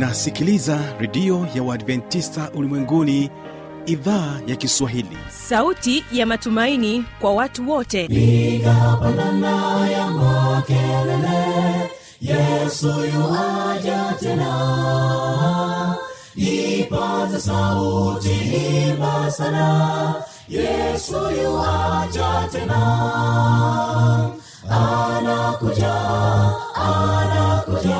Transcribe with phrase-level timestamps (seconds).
[0.00, 3.30] unasikiliza redio ya uadventista ulimwenguni
[3.86, 5.16] idhaa ya kiswahili.
[5.28, 8.08] Sauti ya matumaini kwa watu wote.
[8.08, 11.90] Nikapanana ya makelele
[12.20, 15.96] yesu yuaja tena.
[16.36, 18.30] Ipaza sauti
[18.88, 20.14] imba sana
[20.48, 22.80] yesu yuaja tena.
[24.70, 25.94] Anakuja
[26.74, 27.99] anakuja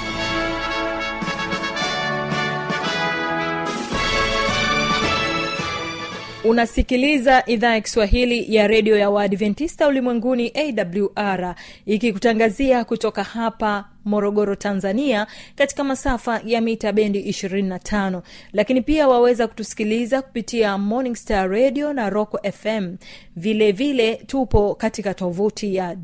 [6.43, 15.27] unasikiliza idhaa ya kiswahili ya redio ya waadventista ulimwenguni awr ikikutangazia kutoka hapa morogoro tanzania
[15.55, 18.21] katika masafa ya mita bendi 25
[18.53, 22.95] lakini pia waweza kutusikiliza kupitia morning star radio na rock fm
[23.35, 23.71] vilevile
[24.11, 25.95] vile tupo katika tovuti ya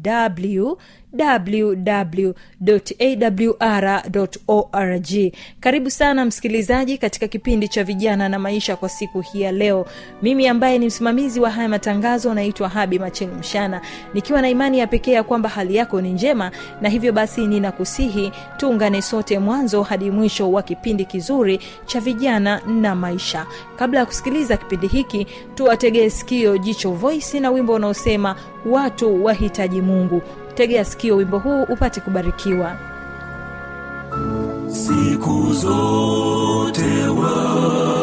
[1.13, 1.75] w
[3.97, 9.85] www.awr.org karibu sana msikilizaji katika kipindi cha vijana na maisha kwa siku hii ya leo.
[10.21, 13.81] Mimi ambaye ni msimamizi wa haya matangazo naitwa habi macheni mshana
[14.13, 18.31] nikiwa na imani ya pekee ya kwamba hali yako ni njema na hivyo basi ninakusihi
[18.57, 23.45] tuungane sote mwanzo hadi mwisho wa kipindi kizuri cha vijana na maisha.
[23.75, 28.35] Kabla ya kusikiliza kipindi hiki tuwategee sikio jicho voisi na wimbo unaosema
[28.65, 30.21] watu wahitaji mungu
[30.57, 32.75] tegea sikio wimbo huu upate kubarikiwa.
[34.67, 37.96] Siku zote wapita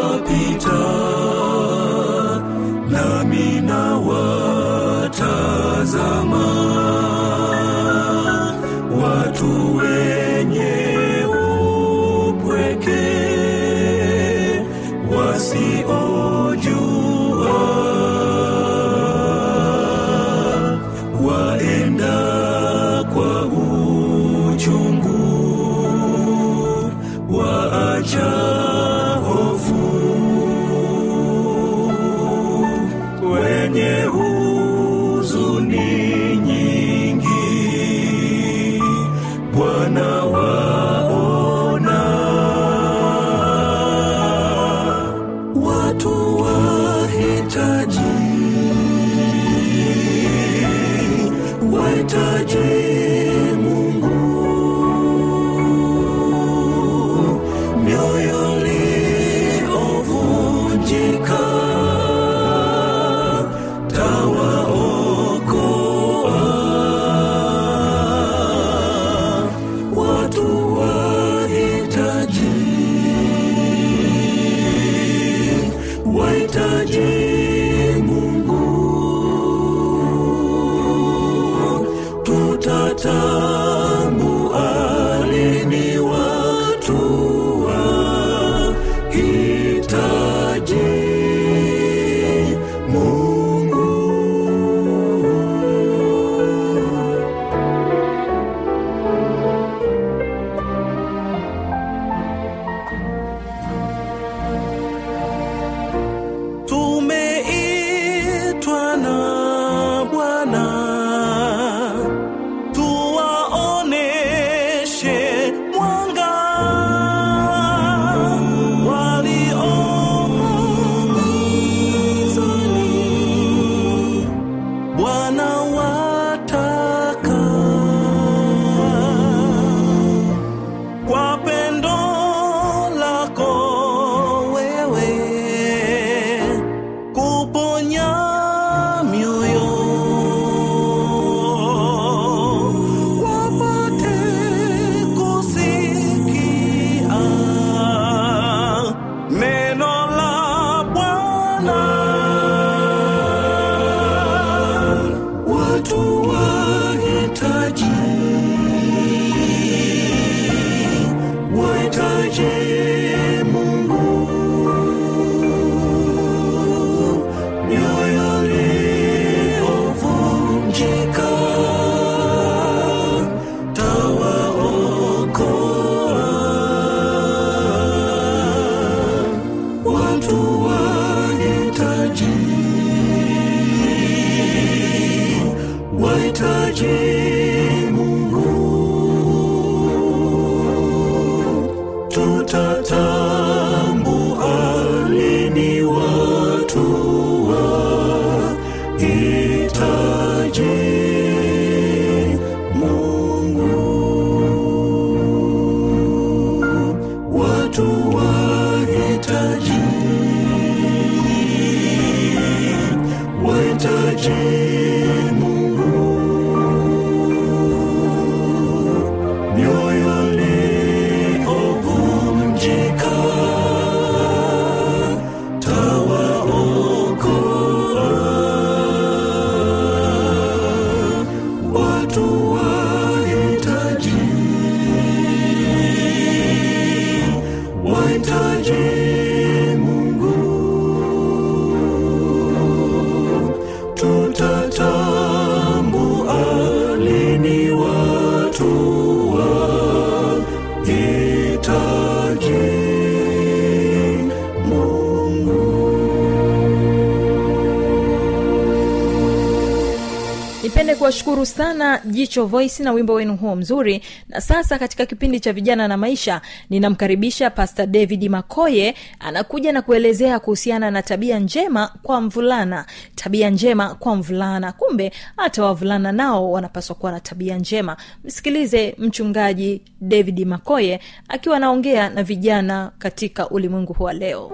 [260.85, 264.03] nipende kuwashukuru sana jicho voice na wimbo wenu huo mzuri.
[264.29, 268.95] Na sasa katika kipindi cha vijana na maisha ninamkaribisha pastor david makoye.
[269.19, 272.87] Anakuja na kuelezea kuhusiana na tabia njema kwa mvulana.
[273.15, 274.73] Tabia njema kwa mvulana.
[274.73, 277.97] Kumbe hata wavulana nao wanapaswa kuwa na tabia njema.
[278.25, 284.53] Msikilize mchungaji david makoye akiwa anaongea na vijana katika ulimwengu huwa leo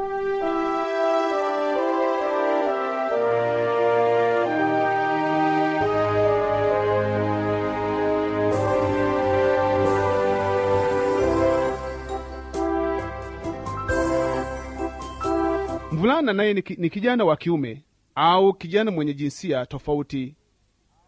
[16.01, 20.35] mvulana naye ni, ni kijana wa kiume au kijana mwenye jinsia tofauti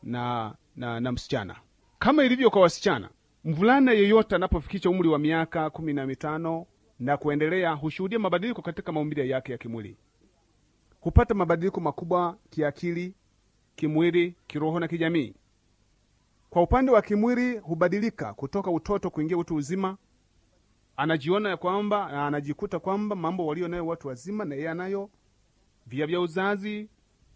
[0.02, 1.56] na, na, na msichana.
[1.98, 3.10] Kama ilivyo kwa wasichana
[3.44, 6.66] mvulana yeyote anapofikisha umri wa miaka kumi na mitano
[7.00, 9.96] na kuendelea hushuhudia mabadiliko katika maumbile yake ya kimwili.
[11.00, 13.14] Hupata mabadiliko makubwa kiakili
[13.76, 15.34] kimwili kiroho na kijamii.
[16.50, 19.96] Kwa upande wa kimwili hubadilika kutoka utoto kuingia utu uzima
[20.96, 25.10] anajiona ya kwamba na anajikuta kwamba mambo walio nayo watu wazima na yeye anayo
[25.86, 26.88] via vya uzazi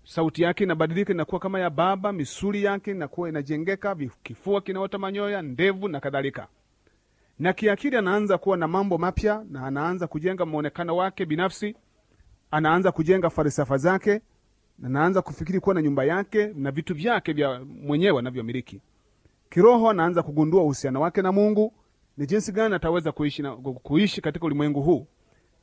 [0.05, 5.89] sauti yake inabadilika inakuwa kama ya baba misuli yake inakuwa inajengeka kifua kinaota manyoya ndevu
[5.89, 6.47] na kadhalika.
[7.39, 11.77] Na kiakili anaanza kuwa na mambo mapya na anaanza kujenga mwonekano wake binafsi
[12.51, 14.21] anaanza kujenga falsafa zake
[14.79, 18.81] na anaanza kufikiri kuwa na nyumba yake na vitu vyake vya mwenyewe anavyomiliki.
[19.51, 21.73] Kiroho anaanza kugundua uhusiano wake na mungu
[22.17, 25.07] ni jinsi gani ataweza kuishi, na, kuishi katika ulimwengu huu?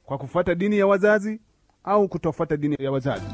[0.05, 1.39] Kwa kufuata dini ya wazazi
[1.83, 3.25] au kutofuata dini ya wazazi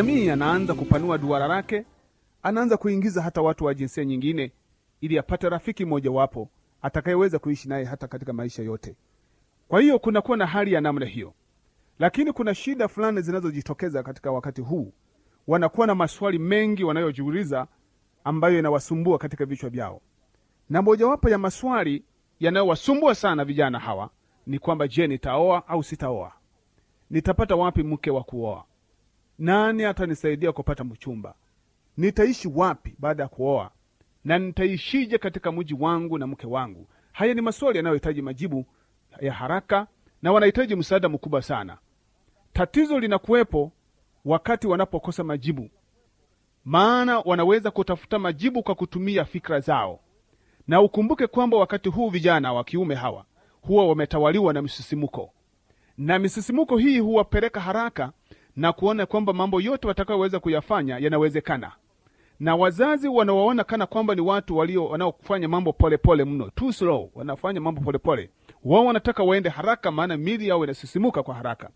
[0.00, 1.84] kijamii anaanza kupanua duara lake
[2.42, 4.52] anaanza kuingiza hata watu wa jinsia nyingine
[5.00, 6.48] ili apate rafiki mmojawapo
[6.82, 8.96] atakayeweza kuishi naye hata katika maisha yote.
[9.68, 11.34] Kwa hiyo kunakuwa na hali ya namna hiyo.
[11.98, 14.92] Lakini kuna shida fulani zinazojitokeza katika wakati huu.
[15.46, 17.66] Wanakuwa na maswali mengi wanayojiuliza
[18.24, 20.00] ambayo yanawasumbua katika vichwa vyao.
[20.70, 22.04] Na mojawapo ya maswali
[22.40, 24.10] yanayowasumbua sana vijana hawa
[24.46, 26.32] ni kwamba je nitaoa au sitaoa?
[27.10, 28.64] Nitapata wapi mke wa kuoa
[29.40, 31.34] nani atanisaidia kupata mchumba?
[31.96, 33.70] Nitaishi wapi baada ya kuoa?
[34.24, 36.86] Na nitaishije katika mji wangu na mke wangu?
[37.12, 38.64] Haya ni maswali yanayohitaji majibu
[39.20, 39.86] ya haraka
[40.22, 41.78] na wanahitaji msaada mkubwa sana.
[42.52, 43.72] Tatizo linakuwepo
[44.24, 45.70] wakati wanapokosa majibu.
[46.64, 50.00] Maana wanaweza kutafuta majibu kwa kutumia fikra zao.
[50.68, 53.24] Na ukumbuke kwamba wakati huu vijana wa kiume hawa
[53.60, 55.32] huwa wametawaliwa na misisimuko.
[55.98, 58.12] Na misisimuko hii huwapeleka haraka
[58.56, 61.72] na kuona kwamba mambo yote watakayoweza kuyafanya yanawezekana.
[62.40, 67.10] Na wazazi wanawaona kana kwamba ni watu walio wanaofanya mambo polepole pole mno too slow
[67.14, 68.30] wanafanya mambo polepole
[68.64, 71.70] wao wanataka waende haraka maana mili yao inasisimuka kwa haraka.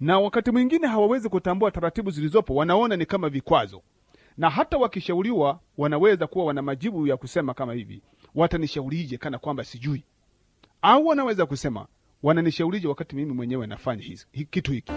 [0.00, 3.82] Na wakati mwingine hawawezi kutambua taratibu zilizopo wanaona ni kama vikwazo.
[4.36, 8.02] Na hata wakishauriwa wanaweza kuwa wana majibu ya kusema kama hivi.
[8.34, 10.04] Watanishaurije kana kwamba sijui?
[10.82, 11.86] Au wanaweza kusema
[12.22, 14.92] wananishaurije wakati mimi mwenyewe nafanya hizi, kitu hiki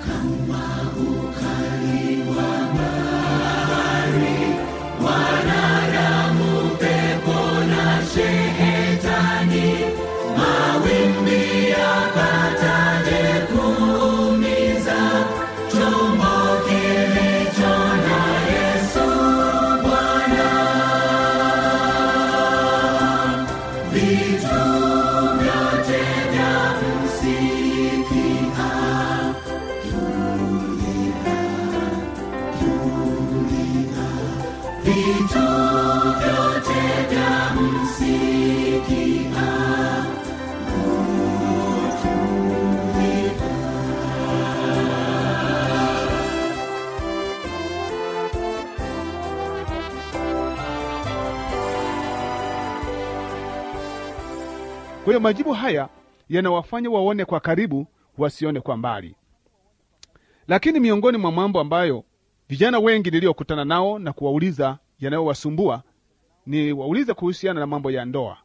[55.03, 55.89] kwa hiyo majibu haya
[56.29, 59.15] yanawafanya waone kwa karibu wasione kwa mbali.
[60.47, 62.03] Lakini miongoni mwa mambo ambayo
[62.49, 65.83] vijana wengi niliyokutana nao na kuwauliza yanayowasumbua
[66.45, 68.37] ni waulize kuhusiana na mambo ya ndoa.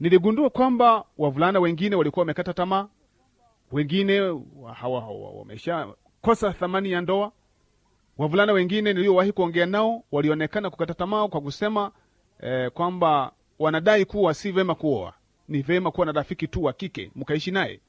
[0.00, 2.88] Niligundua kwamba wavulana wengine walikuwa wamekata tamaa
[3.72, 4.18] wengine
[4.74, 7.32] hawa- wameshakosa thamani ya ndoa.
[8.18, 11.92] Wavulana wengine niliowahi kuongea nao walionekana kukata tamaa kwa kusema
[12.40, 15.12] eh, kwamba wanadai kuwa si vema kuoa.
[15.48, 17.80] Ni vema kuwa na rafiki tu wa kike mkaishi naye.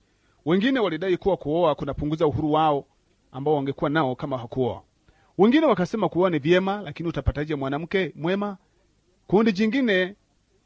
[0.46, 2.86] Wengine walidai kuwa kuoa kunapunguza uhuru wao
[3.32, 4.82] ambao wangekuwa nao kama hakuoa
[5.38, 8.58] wengine wakasema kuoa ni vyema lakini utapataje mwanamke mwema?
[9.28, 10.16] Kundi jingine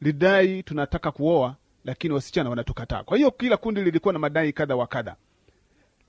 [0.02, 3.04] lidai tunataka kuoa lakini wasichana wanatukataa.
[3.04, 5.16] Kwa hiyo kila kundi lilikuwa na madai kadha wa kadha.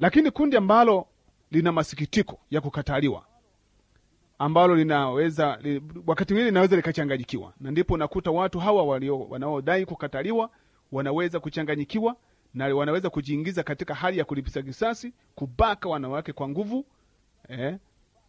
[0.00, 1.06] Lakini kundi ambalo
[1.50, 3.24] lina masikitiko ya kukataliwa
[4.38, 7.52] ambalo linaweza li, wakati mwingine linaweza likachanganyikiwa.
[7.60, 10.50] Na ndipo unakuta watu hawa walio wanaodai kukataliwa
[10.92, 12.16] wanaweza kuchanganyikiwa
[12.54, 16.86] na wanaweza kujiingiza katika hali ya kulipiza kisasi kubaka wanawake kwa nguvu
[17.48, 17.76] eh,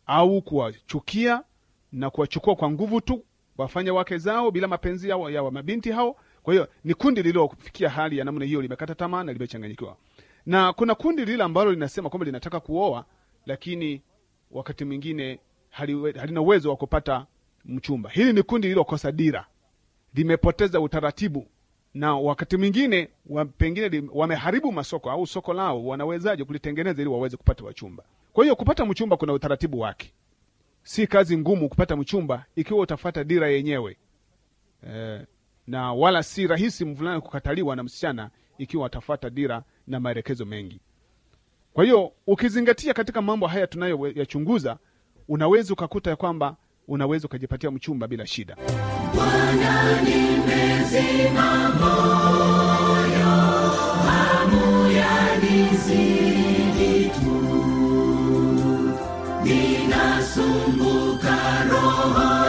[0.08, 1.44] au kuwachukia
[1.92, 3.26] na kuwachukua kwa nguvu tu
[3.58, 6.16] wafanye wake zao bila mapenzi yao ya mabinti hao.
[6.44, 9.98] Kwa hiyo ni kundi lililofikia hali ya namna hiyo limekata tamaa na limechanganyikiwa.
[10.46, 13.06] Na kuna kundi lile ambalo linasema kwamba linataka kuoa
[13.46, 14.02] lakini
[14.52, 17.26] wakati mwingine halina uwezo wa kupata
[17.66, 18.10] mchumba.
[18.10, 19.46] Hili ni kundi lililokosa dira
[20.14, 21.48] limepoteza utaratibu
[21.94, 23.10] na wakati mwingine
[23.58, 25.86] pengine wameharibu masoko au soko lao.
[25.86, 28.04] Wanawezaje kulitengeneza ili waweze kupata wachumba
[28.34, 30.14] kwa hiyo kupata mchumba kuna utaratibu wake.
[30.84, 33.98] Si kazi ngumu kupata mchumba ikiwa utafata dira yenyewe.
[34.90, 35.22] E,
[35.68, 40.80] na wala si rahisi mvulana kukataliwa na msichana ikiwa atafata dira na maelekezo mengi.
[41.74, 44.78] Kwa hiyo ukizingatia katika mambo haya tunayoyachunguza
[45.28, 46.56] unaweza ukakuta ya kwamba
[46.88, 48.58] unaweza ukajipatia mchumba bila shida
[60.34, 62.43] sumbu karohan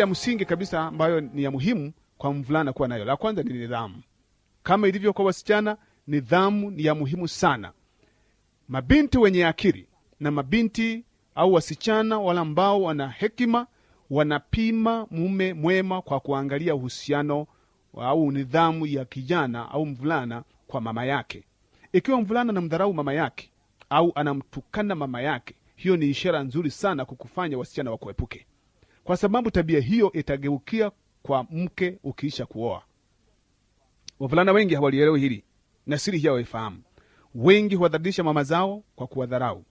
[0.00, 3.04] ya msingi kabisa ambayo ni ya muhimu kwa mvulana kuwa nayo.
[3.04, 4.02] La kwanza ni nidhamu.
[4.62, 5.76] Kama ilivyo kwa wasichana
[6.06, 7.72] nidhamu ni ya muhimu sana.
[8.68, 9.86] Mabinti wenye akili
[10.20, 11.04] na mabinti
[11.34, 13.66] au wasichana wale ambao wana hekima
[14.10, 17.46] wanapima mume mwema kwa kuangalia uhusiano
[18.00, 21.44] au nidhamu ya kijana au mvulana kwa mama yake.
[21.92, 23.50] Ikiwa mvulana anamdharau mama yake
[23.90, 28.46] au anamtukana mama yake hiyo ni ishara nzuri sana kukufanya wasichana wakuepuke
[29.04, 30.90] kwa sababu tabia hiyo itageukia
[31.22, 32.82] kwa mke ukiisha kuoa.
[34.20, 35.44] Wavulana wengi hawalielewi hili
[35.86, 36.82] na siri hii hawaifahamu.
[37.34, 39.64] Wengi huwadhalilisha mama zao kwa kuwadharau.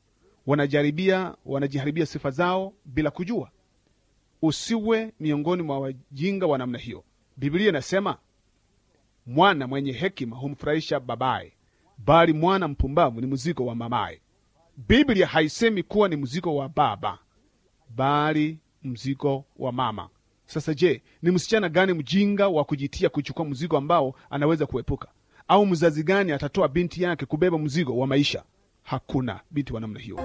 [0.48, 3.52] Wanajaribia wanajiharibia sifa zao bila kujua.
[4.42, 7.04] Usiwe miongoni mwa wajinga wa namna hiyo.
[7.38, 8.18] Biblia inasema
[9.26, 11.54] mwana mwenye hekima humfurahisha babaye
[11.98, 14.22] bali mwana mpumbavu ni mzigo wa mamaye.
[14.78, 17.20] Biblia haisemi kuwa ni mzigo wa baba
[17.96, 20.10] bali mzigo wa mama.
[20.46, 25.08] Sasa je ni msichana gani mjinga wa kujitia kuchukua mzigo ambao anaweza kuepuka?
[25.48, 28.44] Au mzazi gani atatoa binti yake kubeba mzigo wa maisha?
[28.84, 30.20] Hakuna binti wa namna hiyo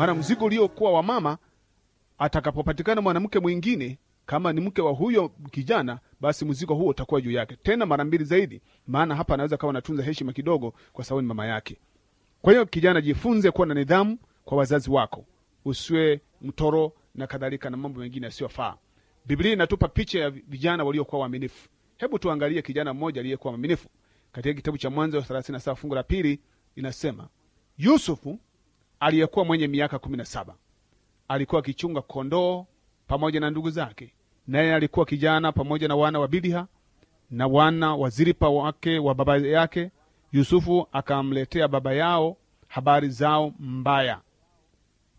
[0.00, 1.38] maana mzigo uliokuwa wa mama
[2.18, 7.56] atakapopatikana mwanamke mwingine kama ni mke wa huyo kijana basi mzigo huo utakuwa juu yake.
[7.56, 11.46] Tena mara mbili zaidi maana hapa anaweza kawa anatunza heshima kidogo kwa sababu ni mama
[11.46, 11.76] yake.
[12.42, 15.24] Kwa hiyo kijana jifunze kuwa na nidhamu kwa wazazi wako.
[15.64, 18.74] Usiwe mtoro na kadhalika na mambo mengine yasiyofaa.
[19.26, 21.68] Biblia inatupa picha ya vijana waliokuwa waaminifu.
[21.96, 23.88] Hebu tuangalie kijana mmoja aliyekuwa mwaminifu.
[24.32, 26.40] Katika kitabu cha mwanzo 37 fungu la pili
[26.76, 27.28] inasema
[27.78, 28.38] yusufu
[29.00, 30.54] aliyekuwa mwenye miaka kumi na saba.
[31.28, 32.66] Alikuwa akichunga kondoo
[33.06, 34.14] pamoja na ndugu zake.
[34.46, 36.66] Naye alikuwa kijana pamoja na wana wa biliha
[37.30, 39.90] na wana wa Zilipa wake wa baba yake.
[40.32, 42.36] Yusufu akamletea baba yao
[42.68, 44.20] habari zao mbaya.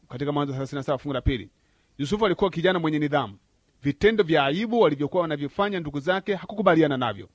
[0.10, 1.50] Katika mwanzo 37 fungu la pili.
[1.98, 3.38] Yusufu alikuwa kijana mwenye nidhamu.
[3.84, 7.30] Vitendo vya aibu walivyokuwa wanavyofanya ndugu zake hakukubaliana navyo.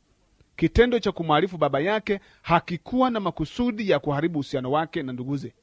[0.57, 5.55] Kitendo cha kumwarifu baba yake hakikuwa na makusudi ya kuharibu uhusiano wake na nduguze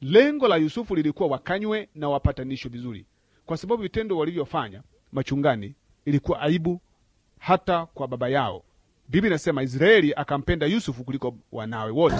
[0.00, 3.06] lengo la yusufu lilikuwa wakanywe na wapatanishwe vizuri.
[3.46, 6.80] Kwa sababu vitendo walivyofanya machungani ilikuwa aibu
[7.38, 8.62] hata kwa baba yao.
[9.08, 12.16] Biblia inasema israeli akampenda yusufu kuliko wanawe wote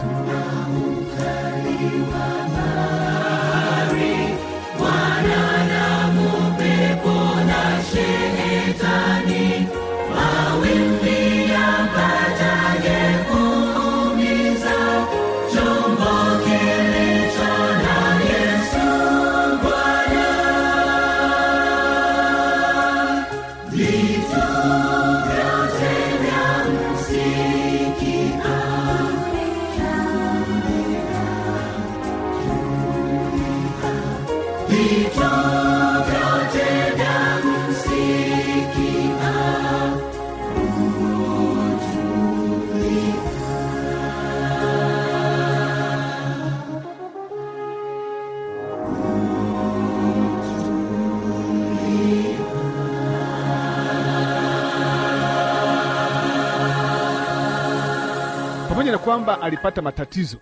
[58.69, 60.39] pamoja na kwamba alipata matatizo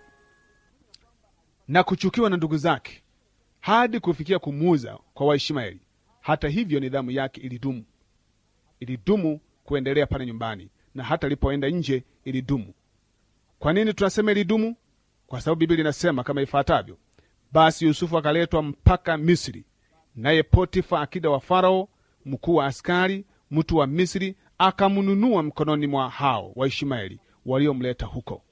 [1.68, 3.02] na kuchukiwa na ndugu zake
[3.62, 5.80] hadi kufikia kumuuza kwa waishmaeli.
[6.20, 7.84] Hata hivyo nidhamu yake ilidumu.
[8.80, 12.74] Ilidumu kuendelea pale nyumbani na hata alipoenda nje ilidumu.
[13.58, 14.76] Kwa nini tunasema ilidumu?
[15.26, 16.98] Kwa sababu biblia inasema kama ifuatavyo.
[17.52, 19.64] Basi yusufu akaletwa mpaka misri
[20.16, 21.88] naye potifa akida wa farao
[22.24, 28.42] mkuu wa askari mtu wa misri akamnunua mkononi mwa hao waishmaeli waliomleta huko.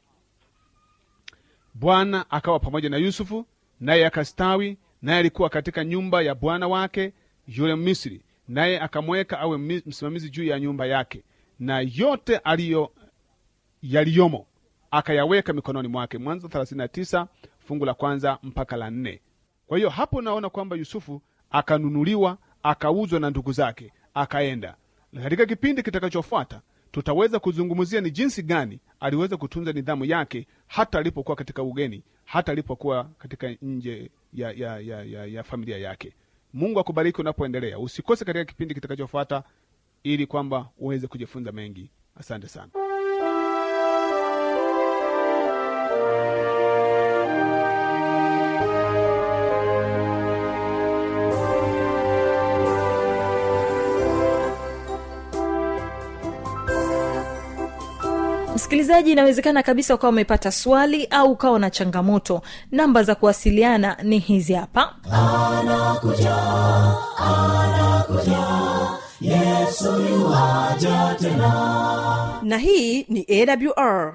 [1.74, 3.46] Bwana akawa pamoja na yusufu
[3.80, 7.12] naye akastawi naye alikuwa katika nyumba ya bwana wake
[7.46, 11.22] yule misri naye akamweka awe msimamizi juu ya nyumba yake.
[11.58, 12.92] Na yote aliyo
[13.82, 14.46] yaliyomo
[14.90, 16.18] akayaweka mikononi mwake.
[16.18, 17.26] Mwanzo 39
[17.58, 19.20] fungu la kwanza mpaka la nne.
[19.66, 24.76] Kwa hiyo hapo naona kwamba yusufu akanunuliwa akauzwa na ndugu zake akaenda.
[25.22, 26.60] Katika kipindi kitakachofuata
[26.92, 33.04] tutaweza kuzungumzia ni jinsi gani aliweza kutunza nidhamu yake hata alipokuwa katika ugeni hata alipokuwa
[33.18, 36.12] katika nje ya, ya, ya, ya, ya familia yake.
[36.52, 37.78] Mungu akubariki unapoendelea.
[37.78, 39.42] Usikose katika kipindi kitakachofuata
[40.02, 41.90] ili kwamba uweze kujifunza mengi.
[42.16, 42.70] Asante sana
[58.60, 62.42] msikilizaji inawezekana kabisa ukawa umepata swali au ukawa na changamoto.
[62.72, 64.94] Namba za kuwasiliana ni hizi hapa.
[72.42, 74.14] Na hii ni awr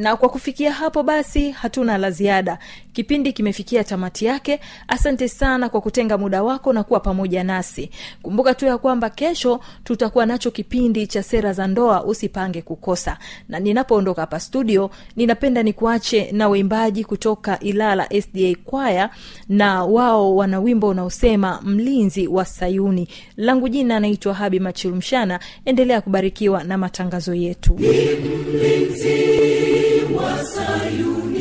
[0.00, 2.58] na kwa kufikia hapo basi hatuna la ziada.
[2.92, 4.60] Kipindi kimefikia tamati yake.
[4.88, 7.90] Asante sana kwa kutenga muda wako na kuwa pamoja nasi.
[8.22, 13.18] Kumbuka tu ya kwamba kesho tutakuwa nacho kipindi cha sera za ndoa usipange kukosa.
[13.48, 19.10] Na ninapoondoka hapa studio ninapenda nikuache na waimbaji kutoka ilala sda kwaya
[19.48, 23.08] na wao wana wimbo unaosema mlinzi wa sayuni.
[23.36, 25.40] Langu jina anaitwa habi machilumshana.
[25.64, 27.74] Endelea kubarikiwa na matangazo yetu.
[27.74, 27.80] Wa
[28.96, 29.49] Sayuni,
[30.10, 31.39] nyumbani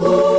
[0.00, 0.29] kutoka